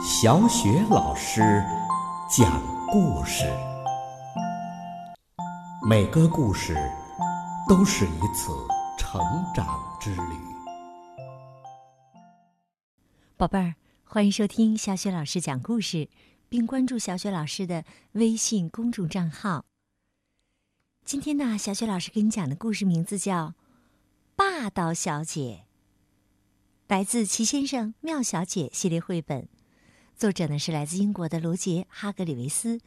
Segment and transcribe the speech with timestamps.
[0.00, 1.40] 小雪老师
[2.30, 3.44] 讲故事，
[5.84, 6.76] 每个故事
[7.68, 8.52] 都是一次
[8.96, 9.20] 成
[9.52, 9.66] 长
[10.00, 10.38] 之旅。
[13.36, 13.74] 宝贝儿，
[14.04, 16.08] 欢迎收听小雪老师讲故事，
[16.48, 19.64] 并关注小雪老师的微信公众账号。
[21.04, 23.46] 今天呢，小雪老师给你讲的故事名字叫
[24.36, 25.64] 《霸道小姐》，
[26.86, 29.48] 来自《齐先生妙小姐》系列绘本。
[30.18, 32.80] 作者呢是来自英国的罗杰·哈格里维斯，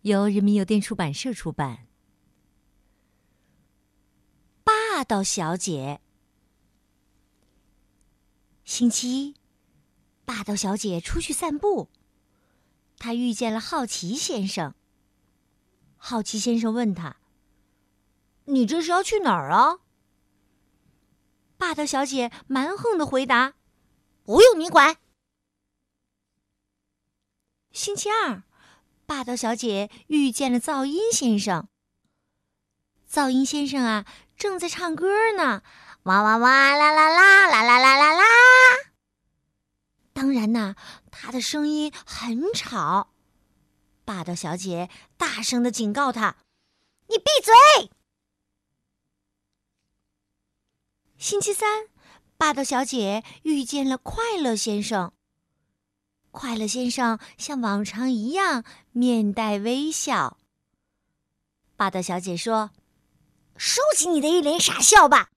[0.00, 1.86] 由人民邮电出版社出版。
[4.64, 6.00] 霸道小姐，
[8.64, 9.36] 星期一，
[10.24, 11.88] 霸道小姐出去散步，
[12.98, 14.74] 她遇见了好奇先生。
[15.96, 17.18] 好奇先生问他
[18.46, 19.78] ：“你这是要去哪儿啊？”
[21.56, 23.54] 霸道小姐蛮横的回答
[24.24, 24.96] ：“不用你管。”
[27.70, 28.42] 星期二，
[29.06, 31.68] 霸道小姐遇见了噪音先生。
[33.10, 34.04] 噪音先生啊，
[34.36, 35.62] 正在唱歌呢，
[36.04, 38.24] 哇哇哇啦啦啦啦啦啦啦啦。
[40.12, 40.74] 当然呐，
[41.10, 43.14] 他的声音很吵。
[44.04, 46.36] 霸道小姐大声的警告他
[47.08, 47.90] ：“你闭嘴！”
[51.18, 51.88] 星期三，
[52.36, 55.12] 霸道小姐遇见了快乐先生。
[56.30, 60.38] 快乐先生像往常一样面带微笑。
[61.76, 62.70] 霸道小姐说
[63.56, 65.30] ：“收起你的一脸傻笑吧。”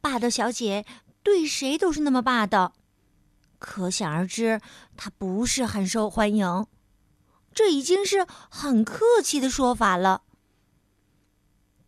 [0.00, 0.86] 霸道小姐
[1.22, 2.74] 对谁都是那么霸道，
[3.58, 4.60] 可想而知，
[4.96, 6.66] 她不是很受欢迎。
[7.52, 10.22] 这已经是很客气的说法了。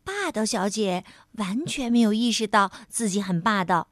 [0.03, 3.89] 霸道小姐完全没有意识到自己很霸道。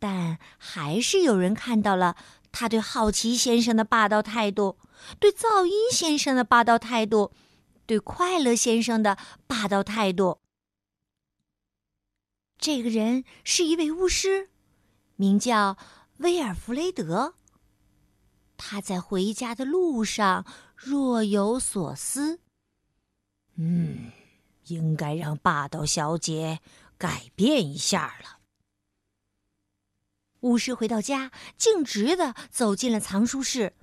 [0.00, 2.16] 但还是有人看到了
[2.50, 4.78] 他对好奇先生的霸道态度，
[5.20, 7.30] 对噪音先生的霸道态度，
[7.86, 9.16] 对快乐先生的
[9.46, 10.40] 霸道态度。
[12.58, 14.50] 这个人是一位巫师，
[15.16, 15.76] 名叫
[16.18, 17.34] 威尔弗雷德。
[18.56, 20.44] 他在回家的路上
[20.74, 22.40] 若有所思。
[23.54, 24.10] 嗯，
[24.66, 26.60] 应该让霸道小姐
[26.98, 28.39] 改变一下了。
[30.40, 33.74] 巫师回到家，径直的走进了藏书室，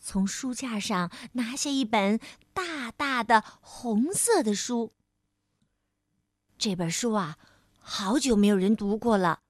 [0.00, 2.18] 从书架上拿下一本
[2.52, 4.92] 大大的红色的书。
[6.58, 7.38] 这本书啊，
[7.78, 9.40] 好久没有人读过了，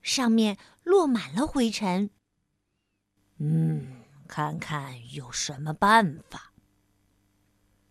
[0.00, 2.10] 上面落满了灰尘。
[3.38, 6.52] 嗯，看看有什么办法。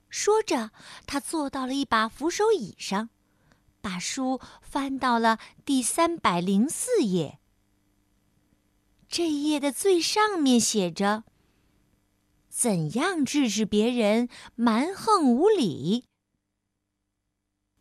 [0.10, 0.72] 说着，
[1.06, 3.10] 他坐到了一把扶手椅上，
[3.82, 7.40] 把书翻到了第三百零四页。
[9.08, 11.24] 这一页的最上面写着
[12.50, 16.06] ：“怎样制止别人蛮横无理？”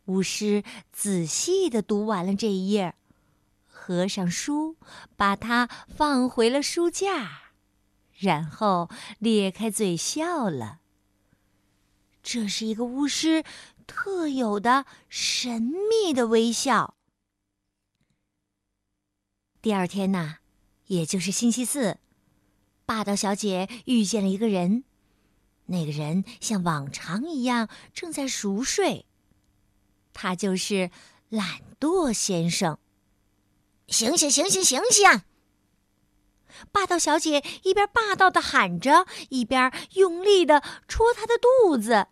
[0.05, 2.95] 巫师仔细的读完了这一页，
[3.65, 4.77] 合上书，
[5.15, 7.51] 把它放回了书架，
[8.13, 10.79] 然后咧开嘴笑了。
[12.21, 13.43] 这是一个巫师
[13.87, 16.95] 特有的神秘的微笑。
[19.61, 20.37] 第二天呢？
[20.87, 21.97] 也就是星期四，
[22.85, 24.83] 霸道小姐遇见了一个人，
[25.65, 29.07] 那个人像往常一样正在熟睡。
[30.13, 30.91] 他就是
[31.29, 32.77] 懒惰先生。
[33.87, 35.21] 醒醒醒醒醒醒！
[36.71, 42.07] 霸道小姐一边霸道的喊着，一边用力的戳他的肚子。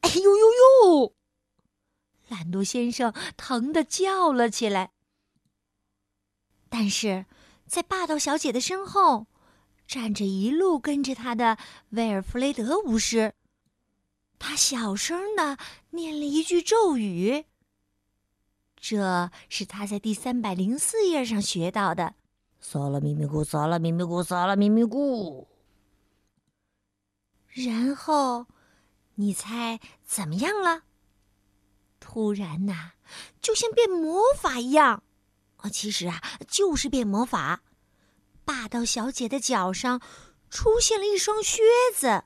[0.00, 0.46] 哎呦呦
[0.84, 1.14] 呦！
[2.28, 4.90] 懒惰先生疼的叫了起来。
[6.68, 7.24] 但是。
[7.68, 9.26] 在霸道小姐的身后，
[9.86, 11.58] 站着一路跟着她的
[11.90, 13.34] 威尔弗雷德巫师。
[14.40, 15.58] 他小声的
[15.90, 17.44] 念了一句咒语。
[18.80, 22.14] 这是他在第三百零四页上学到的
[22.62, 25.46] ：“嗦啦咪咪咕，嗦啦咪咪咕，嗦啦咪咪咕。”
[27.50, 28.46] 然后，
[29.16, 30.82] 你猜怎么样了？
[31.98, 32.92] 突然呐，
[33.42, 35.02] 就像变魔法一样。
[35.58, 37.62] 啊，其实啊，就是变魔法。
[38.44, 40.00] 霸道小姐的脚上
[40.48, 41.62] 出现了一双靴
[41.94, 42.24] 子。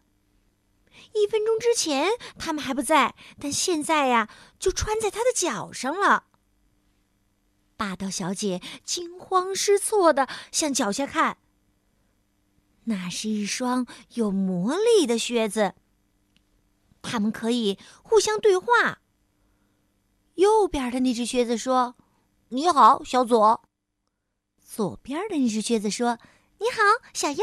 [1.15, 6.27] 一分钟之前他们还不在，但现在呀，就穿在她的脚上了。
[7.77, 11.39] 霸道小姐惊慌失措的向脚下看，
[12.85, 15.75] 那是一双有魔力的靴子。
[17.01, 19.01] 他们可以互相对话。
[20.35, 21.97] 右边的那只靴子说。
[22.55, 23.63] 你好，小左。
[24.63, 26.19] 左边的那只靴子说
[26.61, 26.83] ：“你好，
[27.15, 27.43] 小右。”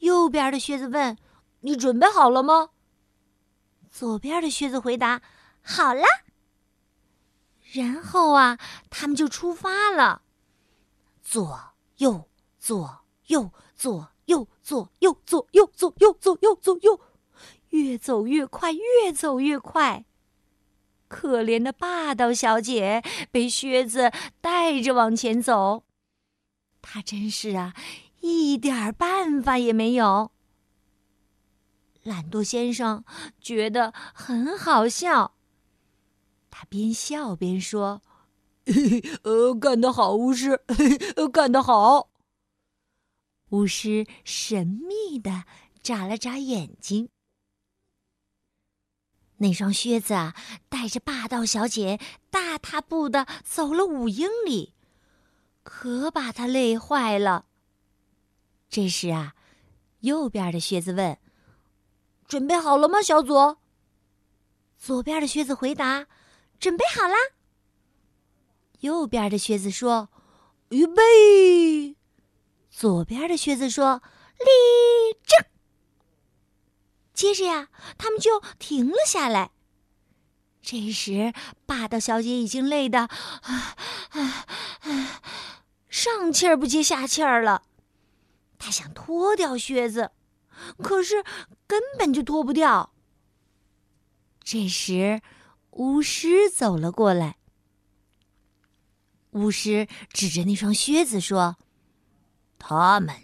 [0.00, 1.18] 右边的靴子问
[1.60, 2.70] ：“你准备好了吗？”
[3.92, 5.20] 左边的靴子回答
[5.60, 6.02] ：“好了。”
[7.72, 10.22] 然后啊，他们就出发了。
[11.22, 16.98] 左右左右左右左右左右左右左右左右，
[17.68, 20.06] 越走越快，越走越快。
[21.08, 24.10] 可怜的霸道小姐被靴子
[24.40, 25.84] 带着往前走，
[26.82, 27.74] 她真是啊，
[28.20, 30.32] 一点办法也没有。
[32.02, 33.04] 懒惰先生
[33.40, 35.34] 觉得很好笑，
[36.50, 38.00] 他边笑边说
[39.24, 40.60] ：“呃，干得好，巫师，
[41.32, 42.10] 干得好。”
[43.50, 45.44] 巫师神秘的
[45.82, 47.08] 眨了眨眼睛。
[49.38, 50.34] 那双靴子啊，
[50.68, 52.00] 带着霸道小姐
[52.30, 54.72] 大踏步的走了五英里，
[55.62, 57.44] 可把他累坏了。
[58.68, 59.34] 这时啊，
[60.00, 61.18] 右边的靴子问。
[62.26, 63.58] 准备好了吗，小左？
[64.76, 66.06] 左边的靴子回答
[66.58, 67.16] ：“准备好啦。”
[68.80, 70.10] 右边的靴子说
[70.70, 71.96] ：“预备。”
[72.68, 74.02] 左边的靴子说
[74.38, 75.46] ：“立正。”
[77.16, 77.68] 接着呀，
[77.98, 79.50] 他们就停了下来。
[80.60, 81.32] 这时，
[81.64, 83.08] 霸道小姐已经累得，
[85.88, 87.62] 上气儿不接下气儿了。
[88.58, 90.12] 她想脱掉靴子。
[90.82, 91.22] 可是
[91.66, 92.94] 根本就脱不掉。
[94.42, 95.20] 这时，
[95.72, 97.36] 巫师走了过来。
[99.32, 101.58] 巫师指着那双靴子说
[102.58, 103.14] ：“他们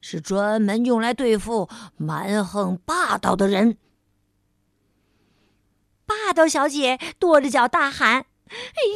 [0.00, 3.76] 是专门用来对付蛮横霸道的人。”
[6.06, 8.26] 霸道小姐跺着脚大喊：“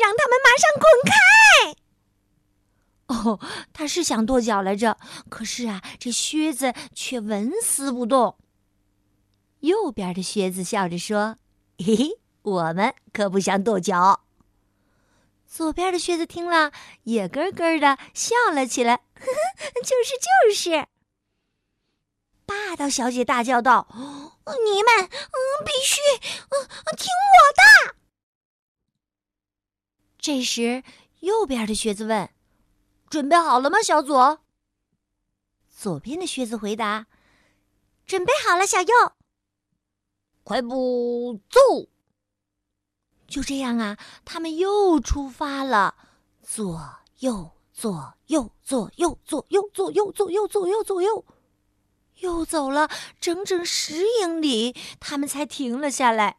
[0.00, 1.14] 让他们马上滚开！”
[3.06, 3.38] 哦，
[3.72, 4.98] 他是想跺脚来着，
[5.28, 8.36] 可是啊，这靴子却纹丝不动。
[9.60, 11.36] 右边的靴子笑着说
[11.78, 14.24] ：“嘿嘿，我们可不想跺脚。”
[15.46, 16.72] 左边的靴子听了，
[17.04, 20.86] 也咯咯的笑了起来：“呵呵，就是就是。”
[22.46, 23.88] 霸道小姐大叫道
[24.64, 25.10] ：“你们，嗯，
[25.64, 27.94] 必须，嗯，听我的！”
[30.18, 30.82] 这时，
[31.20, 32.30] 右边的靴子问。
[33.10, 34.40] 准备好了吗，小左？
[35.70, 37.06] 左边的靴子回答
[38.06, 38.88] ：“准备好了，小右。”
[40.42, 41.60] 快步走！
[43.26, 45.96] 就这样啊，他们又出发了。
[46.42, 51.24] 左右左右左右左右左右左右左右左右，
[52.20, 52.88] 又走了
[53.20, 56.36] 整整十英里，他们才停了下来。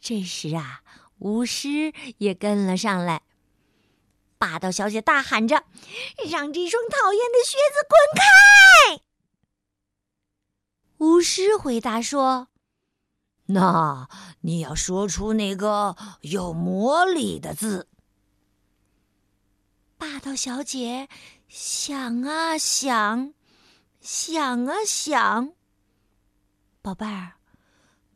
[0.00, 0.82] 这时啊，
[1.18, 3.22] 巫师也跟了上来。
[4.36, 5.64] 霸道小姐大喊着
[6.28, 9.02] ：“让这双讨厌的靴子滚开！”
[10.98, 12.48] 巫师回答说
[13.46, 14.08] ：“那
[14.42, 17.88] 你要说出那个有魔力的字。”
[19.96, 21.08] 霸道小姐
[21.48, 23.32] 想啊想，
[24.04, 25.54] 想啊想。
[26.82, 27.36] 宝贝儿，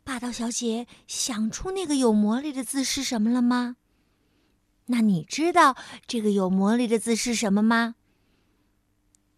[0.05, 3.77] 霸道小姐想出那个有魔力的字是什么了吗？
[4.91, 5.77] 那你知道
[6.07, 7.95] 这个有魔力的字是什么吗？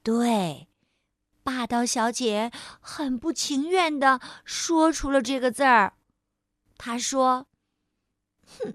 [0.02, 0.66] 对，
[1.44, 5.94] 霸道小姐很不情愿的说出了这个字儿。
[6.76, 7.46] 她说
[8.58, 8.74] ：“哼，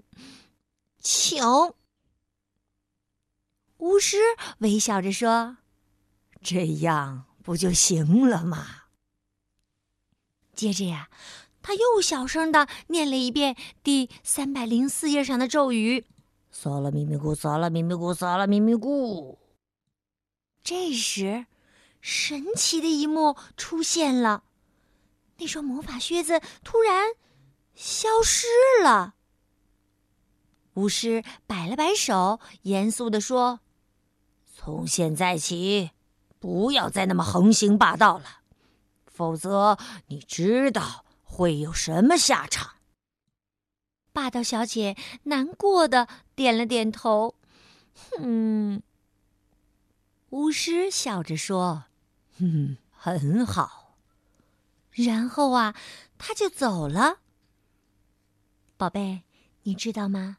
[0.98, 1.44] 请。”
[3.76, 4.16] 巫师
[4.60, 5.58] 微笑着说
[6.40, 8.66] ：“这样不就行了吗？”
[10.52, 11.08] 接着呀，
[11.62, 16.06] 他又小声的念了一遍第三百零四页上的咒语。
[16.50, 19.38] 撒拉咪咪咕，撒拉咪咪咕，撒拉咪咪咕。
[20.64, 21.46] 这时，
[22.00, 24.42] 神奇的一幕出现了，
[25.36, 27.12] 那双魔法靴子突然
[27.74, 28.48] 消失
[28.82, 29.14] 了。
[30.74, 33.60] 巫师摆了摆手，严肃地说
[34.52, 35.90] ：“从现在起，
[36.46, 38.24] 不要再那么横行霸道了，
[39.04, 39.76] 否则
[40.06, 42.76] 你知道会有什么下场。”
[44.14, 47.34] 霸道小姐难过的点了点头，
[48.20, 48.80] 嗯。
[50.30, 51.86] 巫师笑着说
[52.38, 53.96] ：“嗯，很好。”
[54.94, 55.74] 然后啊，
[56.16, 57.18] 他就走了。
[58.76, 59.24] 宝贝，
[59.64, 60.36] 你知道吗？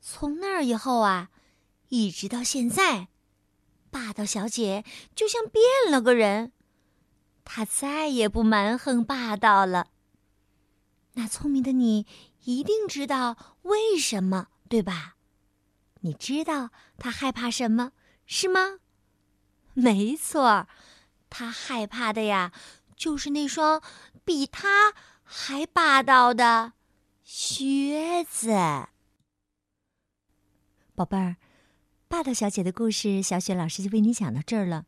[0.00, 1.28] 从那儿以后啊，
[1.90, 3.08] 一直到现在，
[3.92, 4.84] 霸道小姐
[5.14, 6.50] 就像变了个人，
[7.44, 9.90] 她再也不蛮横霸道了。
[11.12, 12.06] 那聪明的你。
[12.44, 15.14] 一定知道为什么，对吧？
[16.00, 17.92] 你知道他害怕什么，
[18.26, 18.80] 是吗？
[19.74, 20.66] 没错，
[21.30, 22.50] 他害怕的呀，
[22.96, 23.80] 就是那双
[24.24, 26.72] 比他还霸道的
[27.22, 28.50] 靴子。
[30.96, 31.36] 宝贝儿，
[32.12, 34.84] 霸道小姐的故事，小雪老师就为你讲到这儿了。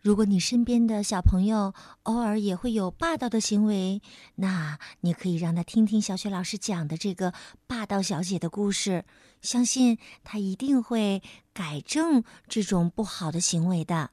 [0.00, 4.00] 如果你身边的小朋友偶尔也会有霸道的行为，
[4.36, 7.34] 那你可以让他听听小雪老师讲的这个
[7.66, 9.04] 霸道小姐的故事，
[9.40, 11.20] 相信他一定会
[11.52, 14.12] 改正这种不好的行为的。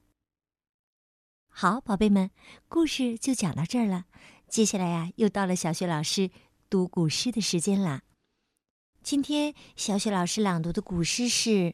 [1.50, 2.32] 好，宝贝们，
[2.68, 4.06] 故事就讲到这儿了。
[4.48, 6.32] 接下来呀，又到了小雪老师
[6.68, 8.02] 读古诗的时间啦。
[9.04, 11.50] 今天小雪老师朗读的古诗是《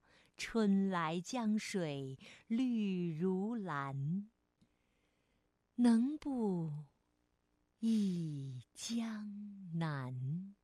[0.37, 4.29] 春来江水绿如蓝。
[5.75, 6.85] 能不
[7.79, 10.55] 忆江南？